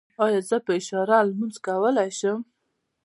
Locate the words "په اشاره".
0.65-1.17